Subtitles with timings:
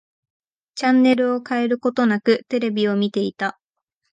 [0.73, 3.59] チャンネルを変えることなく、テレビを見ていた。